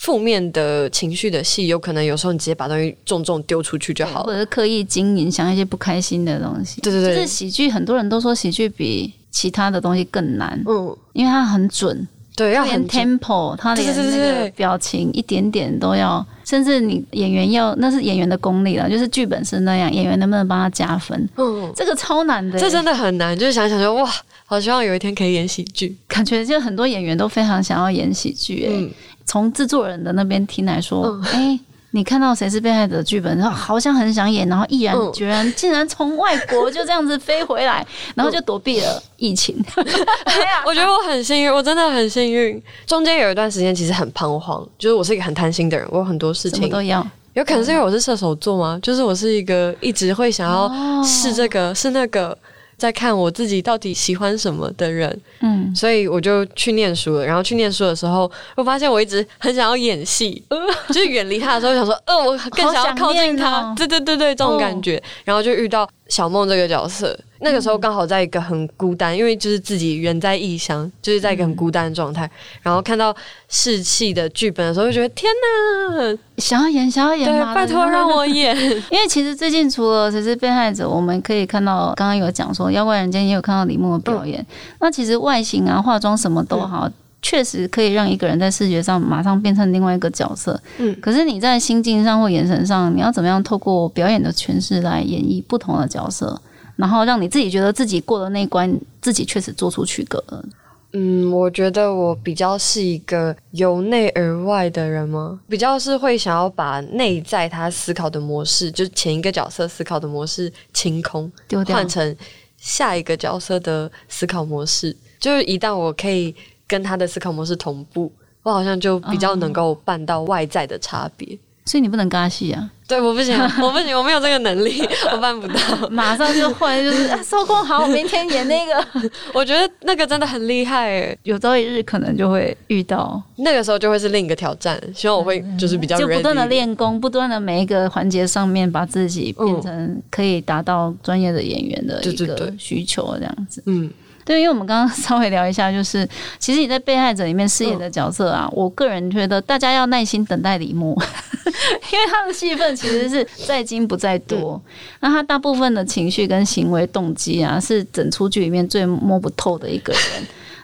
[0.05, 4.25] 负面的情绪的戏，有可能有时候你直接把东西重重丢出去就好了。
[4.25, 6.79] 或者是刻意经营，想一些不开心的东西。
[6.81, 23.35] 对对对就是喜剧，很多人都说喜剧比其他的东西更难，嗯，因为它很准，对，要很 tempo，它连那个表情一点点都要，甚至你演员要那是演员的功力了，就是剧本是那样，演员能不能帮他加分，嗯，这个超难的欸、这真的很难。
[23.35, 24.07] 就是想想说，哇，
[24.45, 25.97] 好希望有一天可以演喜剧。
[26.07, 28.91] 感觉就很多演员都非常想要演喜剧、欸，嗯，
[29.25, 31.59] 从制作人的那边听来说，嗯哎、
[31.91, 37.85] 你看到谁是被害者的剧本，然后好像很想演，然后毅然嗯决然，竟然从外国就这样子飞回来，
[38.15, 39.55] 然后就躲避了疫情。
[40.65, 42.61] 我觉得我很幸运，我真的很幸运。
[42.85, 48.79] 中间有一段时间其实很彷徨，就是我是一个很贪心的人，我有很多事情，都要，有可能是因为我是射手座吗？
[48.81, 50.69] 就是我是一个一直会想要
[51.03, 52.37] 试这个、试那个，
[52.77, 57.25] 在看我自己到底喜欢什么的人，嗯，所以我就去念书了。
[57.25, 60.57] 然后去念书的时候，我发现我一直很想要演戏，呃，
[60.89, 63.61] 就是远离他的时候想说，呃，我更想要靠近他。
[63.61, 65.01] 哦，对对对对，这种感觉。
[65.23, 72.29] 然后就遇到小梦这个角色，那个时候刚好在一个很孤单，因为就是自己远在异乡，就是在一个很孤单的状态。
[72.61, 73.15] 然后看到
[73.49, 78.55] 试戏的剧本的时候，就觉得天哪，想要演，想要演对，拜托让我演。
[78.91, 84.45] 因为其实最近除了谁是被害者，我们可以看到刚刚有讲说《妖怪人间》，也有看到李牧的表演。
[84.79, 86.87] 那其实外形啊、化妆什么都好，
[87.25, 90.61] 确实可以让一个人在视觉上马上变成另外一个角色。
[90.77, 96.39] 嗯可是你在心境上或眼神上，你要怎么样透过表演的诠释来演绎不同的角色，
[96.75, 100.45] 然后让你自己觉得自己过了那一关，自己确实做出区隔了。
[100.93, 105.39] 嗯，我觉得我比较是一个由内而外的人吗？
[105.49, 112.15] 比较是会想要把内在他思考的模式，就是前一个角色思考的模式清空，丢掉换成
[112.59, 114.95] 下一个角色的思考模式。
[115.19, 116.35] 就是一旦我可以
[116.67, 118.11] 跟他的思考模式同步，
[118.43, 121.37] 我好像就比较能够办到外在的差别。
[121.67, 125.89] 所以你不能跟他戏啊，对，我不行， 我不行，我没有这个能力， 我办不到。
[125.89, 128.85] 马上就换，就是啊收工好，明天演那个。
[129.33, 134.79] 我觉得那个真的很厉害，有朝一日可能就会遇到，那个时候就会是另一个挑战。
[134.93, 143.63] 希望我会就是比较就不断的练功，不断的每一个环节上面把自己变成可以达到专业的演员的一个需求，这样子。
[143.65, 143.89] 嗯，
[144.25, 146.07] 对，因为我们刚刚 稍微聊一下，就是
[146.39, 150.99] 其实你在被害者里面饰演的角色啊，我个人觉得大家要耐心等待李牧，
[151.93, 154.59] 因为他的戏份其实是在精不在多，
[154.99, 160.01] 那他大部分的情绪跟行为动机啊，是整出剧里面最摸不透的一个人。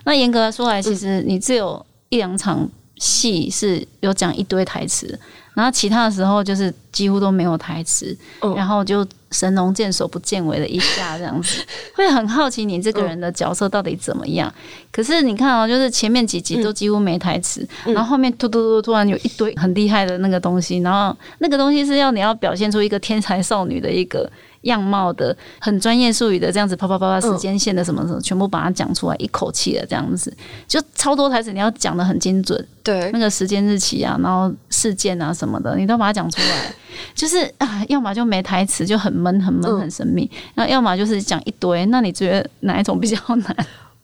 [0.05, 5.19] 那严格来说来，其实你只有一两场戏是有讲一堆台词，
[5.53, 11.61] 然后其他的时候就是几乎都没有台词，嗯然后就神龙见首不见尾的一下这样子，
[11.95, 14.53] 会很好奇你这个人的角色到底怎么样。
[14.91, 24.29] 可是你看啊，就是前面几集都几乎没台词，然后后面突突突突然有一堆很厉害的那个东西，然后那个东西是要你要表现出一个天才少女的一个。
[24.61, 30.35] 样貌的很专业术语的这样子啪啪啪啪时间线的什么什么，全部把它讲出来，一口气的这样子，
[30.67, 36.73] 就超多台词，你要讲的很精准，对那，个时间日期啊，然后事件啊什么的，你都把它讲出来。
[37.15, 41.85] 就是啊，要么就没台词，就很闷、很闷、嗯很神秘；然后要么就是讲一堆。
[41.87, 43.55] 那你觉得哪一种比较难？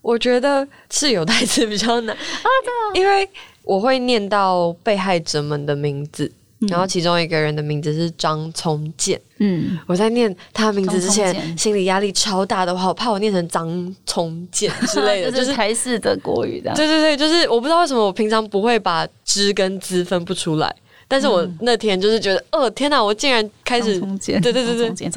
[0.01, 2.47] 我觉得是有台词比较难啊，
[2.95, 3.29] 因为
[3.63, 6.31] 我会念到被害者们的名字。
[6.67, 16.73] 然后其中一个人的名字是张聪健，嗯，我在念他的名字之前，心理压力超大的话，我好怕我念成张聪健之类的，就 就是是台式的国语的。
[16.73, 20.75] 对对对，就是我不知道为什么我平常不会把之跟资分不出来，
[21.07, 25.09] 但是我那天就是觉得，哦天哪，我竟然开始对对对对。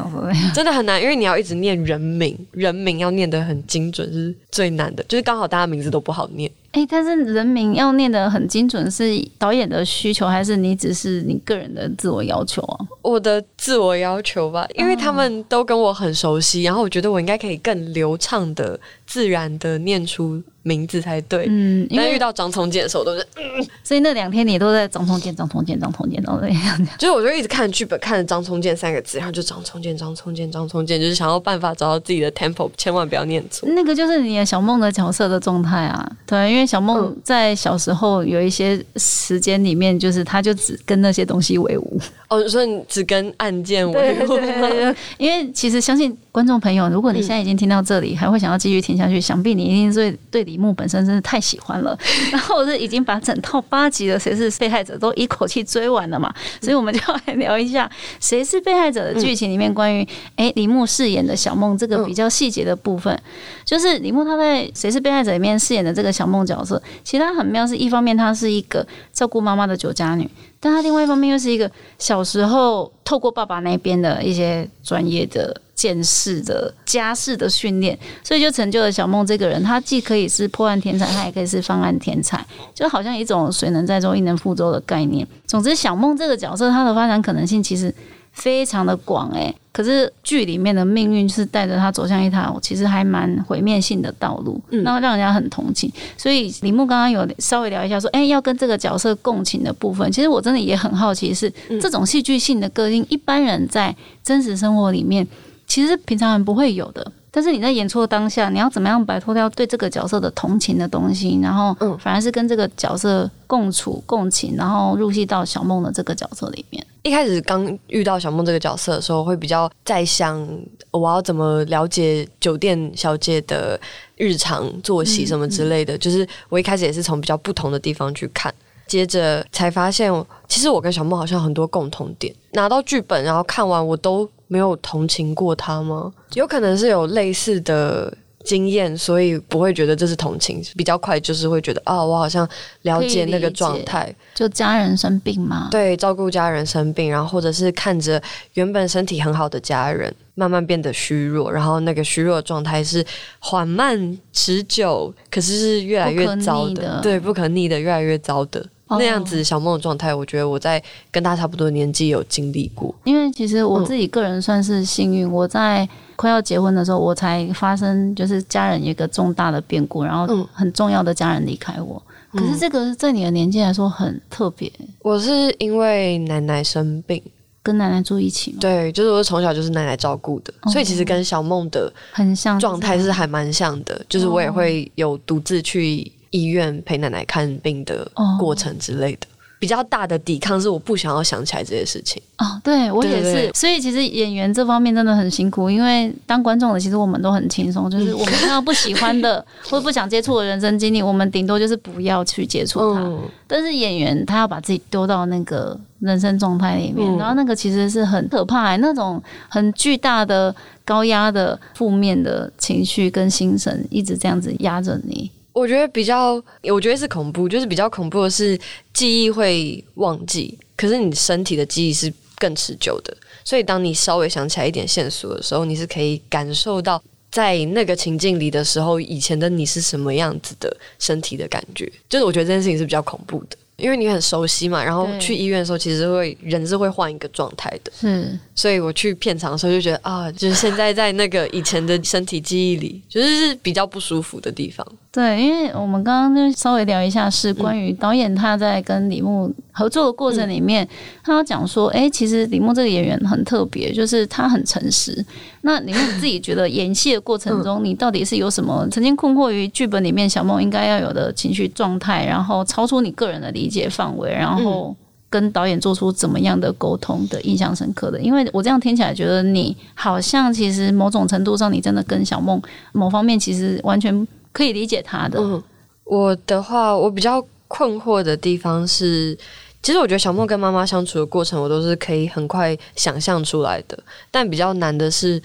[0.52, 6.50] 真的很难，因为你要一直念人名，人名要念得很精准是最难的，就是刚好大家名字都不好念。
[6.72, 9.04] 哎、但是人名要念得很精准，是
[9.38, 12.86] 导演的需求，还是你只是你个人的自我要求啊？
[13.02, 21.46] 我的自我要求吧，因为他们都跟我很熟悉，然后我觉得我应该可以更流畅的、自然的念出名字才对。
[21.48, 26.88] 嗯，因为但遇到张聪健的时候，都是，嗯所以那两天你都在张从健、张从健、张通健，都这样。
[26.98, 33.68] 就是我就一直看剧本，看着张聪健三个字，然后就张聪健、张聪健、张聪健，就是想要办法找到自己的 tempo，千万不要念错。
[33.70, 37.16] 那个就是你的小梦的角色的状态啊，对，因为小梦嗯。
[37.24, 44.38] 在小时候有一些时间里面，就是他就只跟那些东西为伍，哦，所以你只跟案件为伍。
[45.18, 51.96] 因为其实相信观众朋友，如果你现在已经听到这里，还会想要继续听下去，想必你一定是对对李牧本身真的太喜欢了，
[52.32, 57.86] 然后是已经把整套八集的《谁是被害者》都一口气追完了嘛，所以我们就要来聊一下
[58.20, 63.18] 《谁是被害者》的剧情里面关于哎李牧饰演的小梦这个比较细节的部分，
[63.64, 79.62] 就是李牧他在《谁是被害者》里面饰演的这个小梦角色，其实他很妙，是一方面他是一个照顾妈妈的酒家女，但他另外一方面又是一个小时候透过爸爸那边的一些专业的见识的家事的训练，所以就成就了小梦这个人。
[79.62, 85.26] 他既可以是破案天才，他也可以是方案天才，就好像一种水能载舟，亦能覆舟的概念。
[85.46, 87.94] 总之，小梦这个角色，他的发展可能性其实
[88.32, 95.90] 非常的广诶、可是剧里面的命运是带着他走向一条其实还蛮毁灭性的道路，那让人家很同情。
[96.16, 105.26] 所以李牧刚刚有稍微聊一下说，哎、要跟这个角色共情的部分，其实我真的也很好奇是，这种戏剧性的个性，一般人在真实生活里面
[105.66, 107.12] 其实平常人不会有的。
[107.30, 116.84] 但是你在演出的当下，你要怎么样摆脱掉对这个角色的同情的东西，然后嗯反而是跟这个角色共处共情，然后入戏到小梦的这个角色里面。
[117.02, 120.46] 一开始刚遇到小梦这个角色的时候，会比较在想
[120.90, 123.80] 我要怎么了解酒店小姐的
[124.16, 125.96] 日常作息什么之类的。
[125.96, 128.52] 就是我一开始也是从比较不同的地方去看，
[128.90, 130.12] 接着才发现，
[130.48, 132.34] 其实我跟小梦好像很多共同点。
[132.54, 136.12] 拿到剧本，然后看完，我都没有同情过他吗？
[136.34, 138.12] 有可能是有类似的。
[138.42, 142.48] 经验，所以不会觉得这是同情，比较快就是会觉得啊，我好像
[142.82, 148.20] 了解那个状态，就家人生病嘛，对，照顾家人生病，然后或者是看着
[148.54, 153.04] 原本身体很好的家人慢慢变得虚弱，然后那个虚弱的状态是
[153.40, 158.66] 缓慢持久，可是是越来越糟的对，不可逆的，越来越糟的。
[158.90, 158.98] 哦。
[158.98, 162.94] 那样子小梦的状态，我觉得我在跟他差不多的年纪有经历过。
[163.04, 170.46] 因为其实我自己个人算是幸运，我在快要结婚的时候，我才发生就是家人一个重大的变故，然后嗯。
[170.52, 172.02] 很重要的家人离开我。
[172.32, 177.22] 可是这个在你的年纪来说很特别，我是因为奶奶生病，
[177.62, 178.58] 跟奶奶住一起吗？
[178.60, 189.26] 对，就是我从小就是奶奶照顾的，所以其实跟小梦的很像状态是还蛮像的，就是我也会有独自去医院陪奶奶看病的过程之类的。
[189.58, 192.22] 比较大的抵抗是我不想要想起来这些事情。
[192.38, 203.06] 哦，对我也是，所以其实演员这方面真的很辛苦，因为当观众的其实我们都很轻松，就是我们看到不喜欢的 或者不想接触的人生经历，我们顶多就是不要去接触它。
[203.46, 215.30] 但是演员他要把自己丢到那个人生状态里面，然后那个其实是很可怕，那种很巨大的高压的负面的情绪跟心神一直这样子压着你。
[215.52, 218.58] 我觉得比较，我觉得是恐怖，就是比较恐怖的是
[218.92, 223.16] 记忆会忘记，可是你身体的记忆是更持久的。
[223.44, 231.90] 所以当你稍微想起来一点线索的时候，你是可以感受到在那个情境里的时候，以前的你是什么样子的身体的感觉。
[232.08, 233.56] 就是我觉得这件事情是比较恐怖的。
[233.76, 237.90] 因为你很熟悉嘛，然后去医院的时候，其实会人是会换一个状态的。
[238.02, 244.86] 嗯，所以我去片场的时候就觉得啊，就是现在在那个以前的身体记忆里，就是是比较不舒服的地方。
[245.12, 250.88] 对，因为我们刚刚就稍微聊一下，是关于导演他在跟李牧合作的过程里面，
[251.24, 255.26] 他要讲说，哎，其实李牧这个演员很特别，就是他很诚实。
[255.62, 264.94] 那李牧自己觉得演戏的过程中，你到底是有什么曾经困惑于剧本里面小梦应该要有的情绪状态，然后超出你个人的理解范围，然后
[265.28, 268.20] 跟导演做出怎么样的沟通的印象深刻的？
[268.20, 274.24] 因为我这样听起来觉得你好像其实某种程度上，你真的跟小梦某方面其实完全。
[274.52, 275.38] 可以理解他的。
[275.40, 275.62] 嗯，
[276.04, 279.38] 我的话，我比较困惑的地方是，
[279.82, 283.98] 其实我觉得小梦跟妈妈相处的过程，我都是可以很快想象出来的。
[284.30, 285.40] 但比较难的是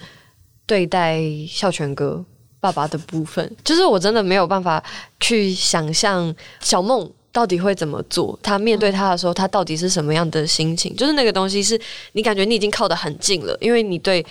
[0.66, 2.24] 对待孝全哥
[2.58, 4.82] 爸爸的部分，就是我真的没有办法
[5.20, 8.36] 去想象小梦到底会怎么做。
[8.42, 10.94] 他面对他的时候，他到底是什么样的心情？
[10.96, 11.80] 就是那个东西，是
[12.12, 14.24] 你感觉你已经靠得很近了，因为你对。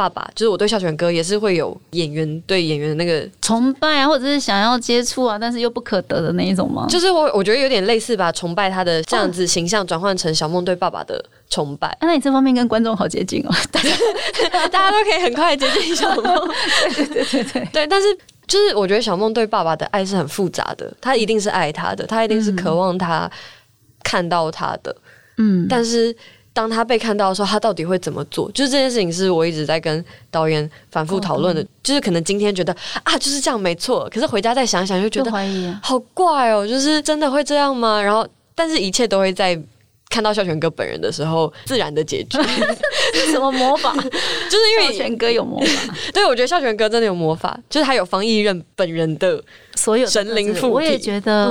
[0.00, 6.86] 爸爸就是我对孝全哥也是会有演员对演员的那个崇拜啊，或者是想要接触啊，但是又不可得的那一种吗？
[6.88, 11.94] 就是我我觉得有点类似把崇拜他的这样子形象转换成小梦对爸爸的崇拜。
[12.00, 13.90] 那你这方面跟观众好接近哦，大 家
[14.68, 16.48] 大家都可以很快接近小梦。
[16.96, 18.08] 对对对对对，但是
[18.46, 23.30] 就是我觉得小梦对爸爸的爱是很复杂的，他一定是爱他的，他一定是渴望他
[24.02, 24.96] 看到他的，
[25.36, 26.16] 嗯，但是。
[26.52, 28.50] 当他被看到的时候，他到底会怎么做？
[28.52, 31.64] 就是这件事情是我一直在跟导演反复讨论的。
[31.82, 35.30] 就是可能今天觉得啊，就是这样没错，可是回家再想想，就觉得
[35.82, 38.00] 好怪哦，就是真的会这样吗？
[38.02, 39.60] 然后，但是一切都会在。
[40.12, 42.36] 看到孝全哥本人的时候，自然的结局。
[43.30, 43.92] 什么魔法？
[44.00, 45.94] 就是因为孝全哥有魔法。
[46.12, 49.42] 对，我觉得孝全哥真的有魔法，就是他有方毅任本人的
[49.74, 50.66] 所有神灵附体。
[50.68, 51.46] 我也觉得，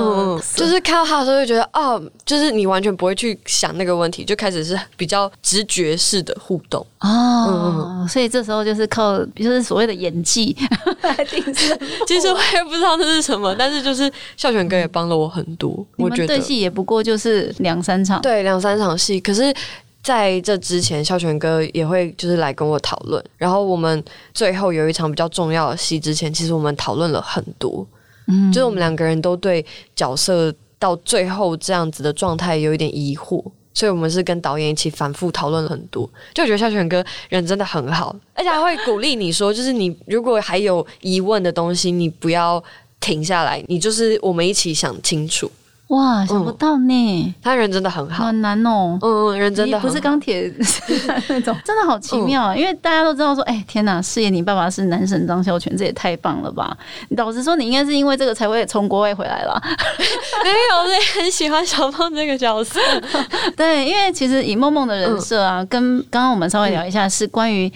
[0.54, 6.84] 就是看到他的时候就觉得，哦，就是你完全不会去想那个问题，就开始是比较直觉式的互动。
[7.00, 10.56] 哦，所以这时候就是靠，就是所谓的演技
[11.02, 11.78] 来定制。
[12.06, 15.70] 其实我也不知道这是什么，但是就是孝全哥也帮了我很多。
[15.96, 19.20] 我觉得对戏也不过就是两三场，对两三场戏。
[19.20, 19.52] 可是
[20.02, 23.22] 在这之前，孝全哥也会就是来跟我讨论。
[23.36, 27.86] 然后我们最后有一场比较重要的戏之前，其实我们讨论了很多。
[28.26, 33.44] 嗯，就是我们两个人都对角色到最后这样子的状态有一点疑惑。
[33.72, 42.62] 所以我们是跟导演一起反复讨论了很多，就觉得孝全哥人真的很好，而且还会鼓励你说，就是你如果还有疑问的东西，你不要
[42.98, 45.50] 停下来，你就是我们一起想清楚。
[45.90, 47.34] 哇，想不到呢！
[47.42, 48.96] 他人真的很好，很难哦。
[49.02, 50.52] 嗯，人真的不是钢铁
[51.28, 52.54] 那种，真的好奇妙啊！
[52.54, 56.76] 因为大家都知道说，哎，天哪，饰演你爸爸是男神张孝全，这也太棒了吧！
[57.16, 59.60] 老实说，你应该是因为这个才会从国外回来了。
[60.44, 62.78] 没有，我很喜欢小胖这个角色。
[63.56, 67.70] 对，因为其实以梦梦的人设啊，跟刚刚我们稍微聊一下，是关于。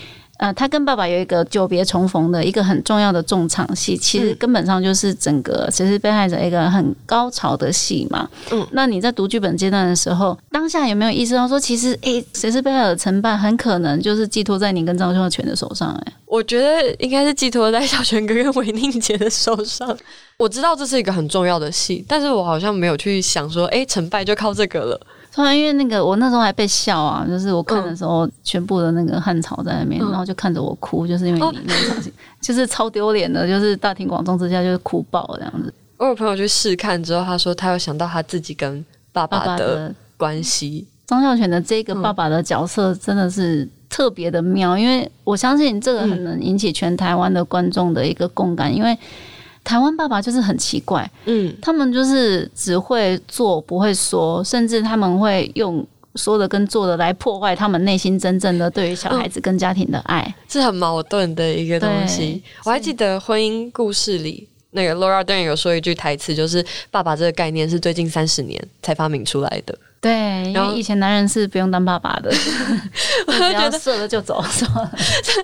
[0.44, 8.28] 呃，他跟爸爸有一个久别重逢的一个很重要的重场戏，其实根本上就是整个谁是被害者一个很高潮的戏嘛。
[8.50, 15.94] 嗯，那你在读剧本阶段的时候，当下有没有意识到说，其实诶，谁是被害者成败很可能就是寄托在你跟张孝全的手上？
[16.04, 19.96] 哎，我觉得应该是寄托在小泉哥跟韦宁杰的手上。
[20.36, 25.00] 我知道这是一个很重要的戏，但是我好像没有去想说，哎，成败就靠这个了。
[25.34, 35.74] 突然，因为那个我那时候还被笑啊，就是我看的时候，全部的那个汉朝在那边，然后就看着我哭，就是因为你那场戏，就是超丢脸的，就是大庭广众之下就是哭爆这样子。
[35.96, 40.86] 我有朋友去试看之后，他说他有想到他自己跟爸爸的关系。
[41.04, 48.96] 张孝全的这个爸爸的角色真的是特别的妙，因为我相信这个很能引起全台湾的观众的一个共感，因为。
[49.64, 55.84] 台湾爸爸就是很奇怪，嗯，他们就是只会做不会说，甚至他们会用
[56.16, 62.42] 说的跟做的来破坏他们内心真正的对于小孩子跟家庭的爱，是很矛盾的一个东西。
[62.64, 64.46] 我还记得婚姻故事里。
[64.74, 69.76] 那个 Laura Dern 有说一句台词，就是“爸爸”这个概念是最近三十年才发明出来的。
[70.00, 70.12] 对，
[70.52, 72.30] 因为以前男人是不用当爸爸的，
[73.26, 74.90] 我 觉得射了就走，是吗？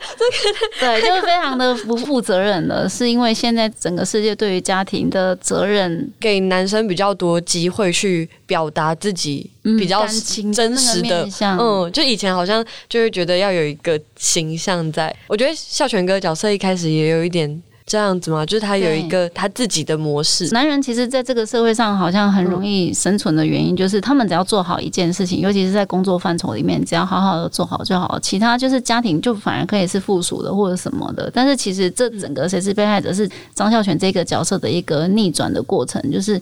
[0.78, 11.26] 对，就是非常的不负责任的，是因为现在整个世界对于家庭的责任，给男生比较多机会去表达自己比较真实的，
[11.59, 17.62] 嗯，就以前好像就会觉得要有一个形象，在我觉得孝全哥角色一开始也有一点。
[17.91, 18.47] 这样子吗？
[18.47, 20.49] 就是他有一个他自己的模式。
[20.53, 28.20] 男人其实在这个社会上好像很容易生存的原因，就是他们只要做好一件事情，尤其是在工作范畴里面，只要好好的做好就好了。
[28.20, 31.28] 其他就是家庭就反而可以是附属的或者什么的。
[31.34, 36.41] 但是其实这整个谁是被害者是张孝全这个角色的一个逆转的过程，就是。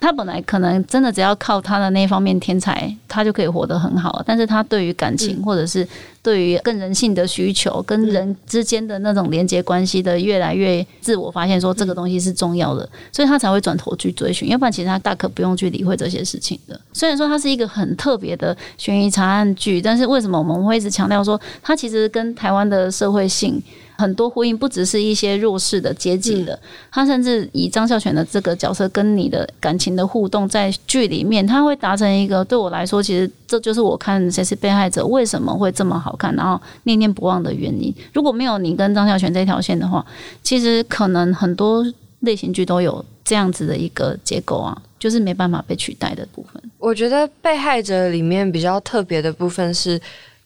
[0.00, 4.22] 他本来可能真的只要靠他的那方面天才，他就可以活得很好。
[4.26, 5.86] 但是他对于感情，或者是
[6.22, 14.48] 对于更人性的需求，跟人之间的那种连接关系的越来越自我发现，说这个东西是重要的，所以他才会转头去追寻。
[14.48, 16.80] 要不然，其实他大可不用去理会这些事情的。
[16.92, 23.62] 虽然说它是一个很特别的悬疑查案剧，但是为什么我们会一直强调说，它其实跟台湾的社会性？
[23.98, 26.56] 很多呼应不只是一些弱势的阶级的，
[26.90, 37.92] 他甚至以张孝全的这个角色跟你的感情的互动，在剧里面他会达成一个对我来说，其实这就是我看谁是被害者为什么会这么好看，然后念念不忘的原因。
[38.12, 40.06] 如果没有你跟张孝全这条线的话，
[40.44, 41.84] 其实可能很多
[42.20, 46.62] 类型剧都有这样子的一个结构啊，就是没办法被取代的部分。
[46.78, 50.00] 我觉得被害者里面比较特别的部分是。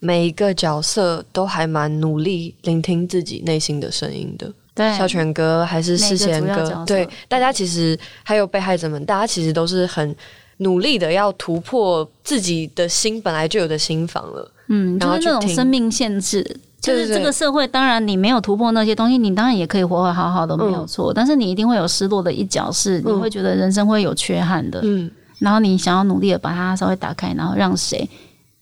[0.05, 10.13] 每一个角色都还蛮努力聆听自己内心的声音的，对，小泉哥还是世贤哥，对，大家其实还有被害者们，大家其实都是很
[10.57, 16.45] 努力的要突破自己的心本来就有的心房了，嗯，就是那种生命限制，
[16.81, 28.11] 就是这个社会，当然你没有突破那些东西，你当然也可以活得好好的，没有错，但是你一定会有失落的一角，是你会觉得人生会有缺憾的，嗯，然后你想要努力的把它稍微打开，然后让谁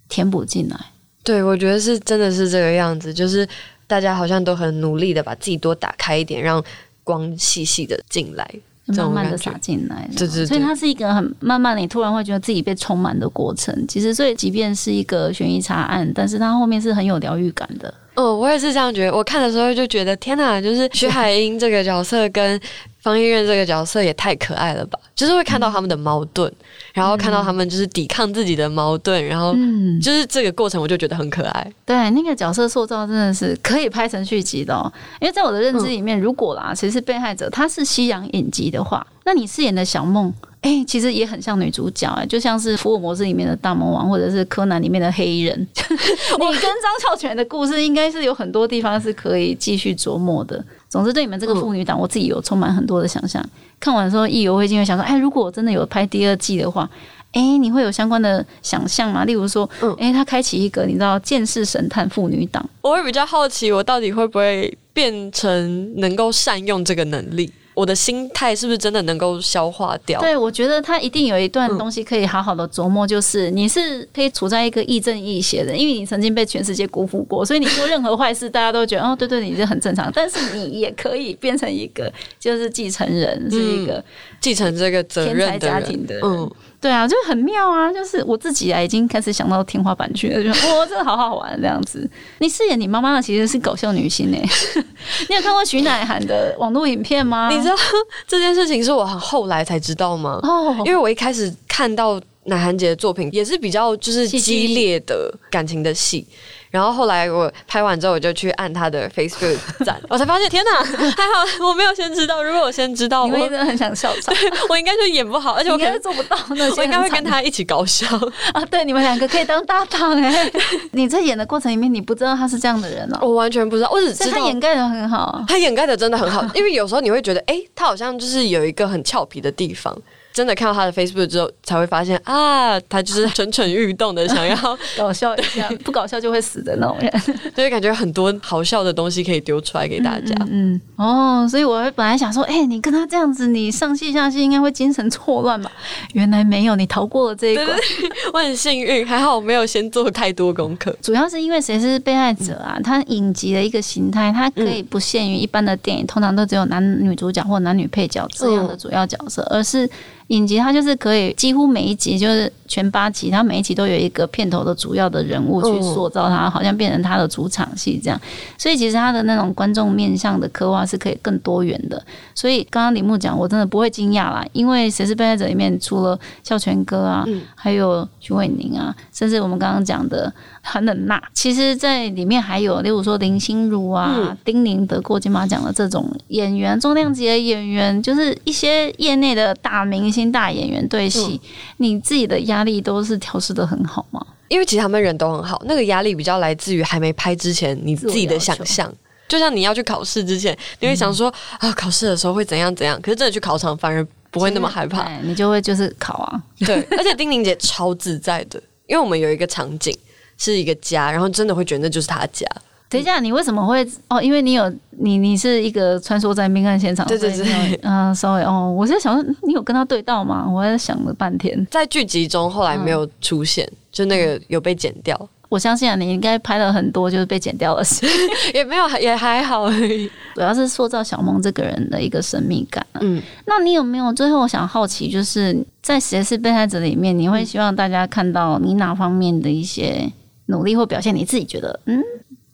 [0.06, 0.78] 填补进来。
[1.22, 3.46] 对，我觉得是真的是这个样子，就是
[3.86, 6.62] 大家好像都很努力的把自己多打开一点，让
[7.04, 8.48] 光细细的进来，
[8.86, 10.08] 慢慢的洒进来。
[10.16, 13.86] 对对，所以它是一个很慢慢的，你突然会觉得自己被充满的过程。
[13.86, 17.92] 其实，所以即便是一个悬疑查案，但是它后面是很有疗愈感的。
[18.14, 19.16] 哦，我也是这样觉得。
[19.16, 22.60] 我看的时候就觉得，天哪，就是徐海英这个角色跟
[23.02, 24.98] 方医院这个角色也太可爱了吧！
[25.14, 26.52] 就是会看到他们的矛盾。
[26.92, 29.54] 然后看到他们就是抵抗自己的矛盾，然后
[30.02, 31.72] 就是这个过程，我就觉得很可爱。
[31.86, 34.92] 对，那个角色塑造真的是可以拍成续集的哦。
[35.20, 45.56] 因为在我的认知里面，如果啦，其实被害者他是西洋影集的话，那你饰演的小梦，哎，其实也很像女主角哎，就像是福尔摩斯里面的大魔王，或者是柯南里面的黑衣人。
[45.78, 50.64] 你跟张孝全的故事，应该是有很多地方是可以继续琢磨的。
[50.88, 53.40] 总之，对你们这个妇女党，我自己有充满很多的想象。
[53.78, 56.90] 看完之后，意犹未尽，会想说：哎，如果我真的有拍第二季的话，
[57.30, 59.24] 哎，你会有相关的想象吗？
[59.24, 67.52] 例如说，哎，他开启一个你知道剑士神探妇女党，我会比较好奇，我到底会不会变成能够善用这个能力。
[67.74, 70.20] 我的心态是不是真的能够消化掉？
[70.20, 80.10] 对，我觉得他一定有一段东西可以好好的琢磨，就是你是可以处在一个亦正亦邪的，因为你曾经被全世界辜负过，所以你做任何坏事，大家都觉得哦，对对，你是很正常。
[80.14, 84.04] 但是你也可以变成一个就是继承人，是一个
[84.40, 86.50] 继承这个责任的家庭的人。
[86.80, 87.92] 对啊，就很妙啊！
[87.92, 92.08] 就是我自己啊，已经开始想到天花板去了，就哇，真 的好好玩这样子。
[92.38, 94.42] 你饰演你妈妈的其实是搞笑女星哎，
[95.28, 97.50] 你有看过徐乃涵的网络影片吗？
[97.52, 97.74] 你知道
[98.26, 100.40] 这件事情是我很后来才知道吗？
[100.42, 106.26] 哦，因为我一开始看到乃涵姐的作品也是比较就是激烈的感情的戏。
[106.70, 112.42] 然后后来我拍完之后，我就去按他的 Facebook 赞， 我才发现天哪， 还好我没有先知道。
[112.42, 114.34] 如果我先知道，我真的很想笑场，
[114.70, 116.80] 我应该就演不好，而且我应该做不到那些。
[116.80, 118.06] 我应该会跟他一起搞笑
[118.54, 118.64] 啊！
[118.70, 120.50] 对，你们两个可以当搭档哎。
[120.92, 123.18] 你在演的过程里面，你不知道他是这样的人哦。
[123.22, 126.44] 我完全不知道，我只知道他掩盖的很好，他掩盖的真的很好。
[126.54, 129.96] 因为有时候你会觉得，哎，他好像就是有一个很俏皮的地方。
[130.32, 134.56] 真的看到他的 Facebook 之后，才会发现啊，他就是蠢蠢欲动的，想要
[134.96, 137.10] 搞笑一下，不搞笑就会死的那种人，
[137.54, 140.34] 所以感觉很多好笑的东西可以丢出来给大家。
[140.48, 145.70] 嗯，哦，所以我本来想说，哎，你跟他这样子，你上戏下戏应该会精神错乱吧？
[146.14, 147.68] 原来没有，你逃过了这一关，
[148.32, 150.96] 我很幸运，还好我没有先做太多功课。
[151.02, 152.78] 主要是因为谁是被害者啊？
[152.84, 159.90] 他影集的一个形态，它可以不限于一般的电影，通常都只有男女主角或男女配角这样的主要角色，而是。
[160.30, 168.20] 影集它就是可以几乎每一集就是全八集，它每一集都有一个片头的主要的人物去塑造它，好像变成它的主场戏这样。
[168.56, 172.00] 所以其实它的那种观众面向的刻画是可以更多元的。
[172.32, 177.26] 所以刚刚李牧讲，我真的不会惊讶啦，因为《谁是被害者》里面除了孝全哥啊，
[177.56, 191.40] 还有徐伟宁啊，甚至我们刚刚讲的韩冷娜，其实在里面还有，例如说林心如啊、丁宁得过金马奖的这种演员，重量级的演员，就是一些业内的大明星、大演员对戏，
[191.76, 194.20] 你自己的压力都是调试的很好吗？
[194.48, 198.92] 因为其实他们人都很好，那个压力比较来自于还没拍之前你自己的想象。
[199.28, 206.42] 就像你要去考试之前，你会想说啊，考试的时候会怎样怎样，可是真的去考场反而不会那么害怕，你就会就是考啊。
[206.66, 209.96] 对，而且丁玲姐超自在的，因为我们有一个场景
[210.36, 212.44] 是一个家，然后真的会觉得那就是她家。
[212.90, 214.20] 等一下，你为什么会哦？
[214.20, 220.44] 因为你有你，你是一个穿梭在命案现场，对对对，嗯，稍微哦，我在想说，你有跟他对到吗？
[220.50, 225.28] 我在想了半天，在剧集中后来没有出现，就那个有被剪掉。
[225.48, 228.06] 我相信啊，你应该拍了很多就是被剪掉的事，
[228.54, 230.08] 也没有，也还好而已。
[230.34, 232.84] 主要是塑造小梦这个人的一个神秘感。
[233.00, 240.08] 嗯，那你有没有最后我想好奇，就是在《谁是被害者》里面，你会希望大家看到你哪方面的一些
[240.46, 241.12] 努力或表现？
[241.12, 242.00] 你自己觉得嗯，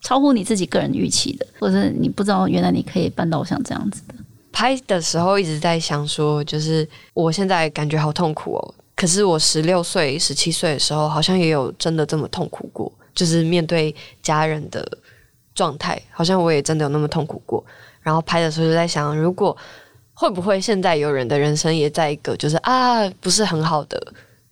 [0.07, 4.14] 超乎你自己个人预期的，或者是你不知道原来你可以办到像这样子的？
[4.52, 8.74] 拍的时候一直在想说，就是我现在感觉好痛苦哦。
[8.94, 13.92] 可是我十六岁、十七岁的时候，好像也有真的这么痛苦过，就是面对
[14.22, 14.86] 家人的
[15.57, 17.64] 状态，好像我也真的有那么痛苦过。
[18.00, 19.57] 然后拍的时候就在想，如果
[20.14, 24.00] 会不会现在有人的人生也在一个就是啊不是很好的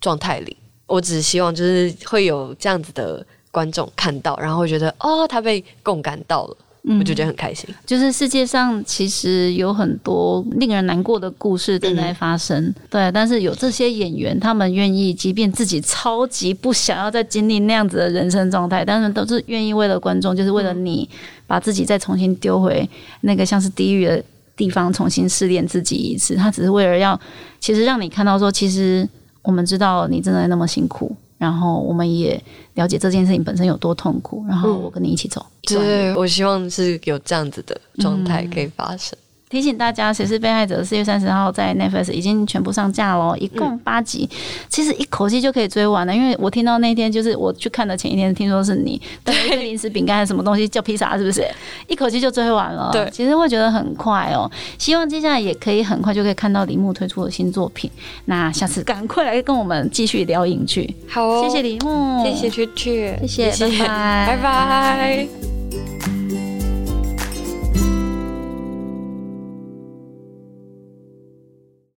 [0.01, 0.57] 状态里？
[0.87, 3.25] 我只希望就是会有这样子的
[3.55, 6.57] 观众看到，然后会觉得哦，他被共感到了。
[6.87, 7.67] 我就觉得很开心。
[7.87, 13.11] 就是世界上其实有很多令人难过的故事正在发生，对。
[13.11, 21.09] 但是有这些演员，他们愿意，即便自己超级不想要再经历那样子的人生状态，但是都是愿意为了观众，就是为了你，
[21.47, 22.87] 把自己再重新丢回
[23.23, 24.23] 那个像是地狱的
[24.55, 26.37] 地方，重新试炼自己一次。
[26.37, 27.19] 他只是为了要，
[27.61, 29.09] 其实让你看到说，其实
[29.41, 31.17] 我们知道你真的那么辛苦。
[31.45, 32.43] 然后我们也
[32.73, 35.45] 了解这件事情本身有多痛苦，然后我跟你一起走。
[35.61, 39.17] 对，我希望是有这样子的状态可以发生。
[39.55, 40.83] 提醒大家，谁是被害者？
[40.83, 44.29] 四月三十号在 Netflix 已经全部上架喽，一共八集，
[44.69, 46.13] 其实一口气就可以追完了。
[46.13, 51.47] 因为我听到那天就是我去看的前一天，听说是你带一个零食饼干什么东西叫披萨，是不是？
[51.87, 52.91] 一口气就追完了。
[52.93, 54.51] 对，其实会觉得很快哦。
[54.77, 57.89] 希望接下来也可以很快就可以看到李牧推出的新作品。
[58.25, 60.93] 那下次赶快来跟我们继续聊影剧。
[61.09, 66.14] 好，谢谢李牧，谢谢雀雀，谢谢，拜拜，拜拜。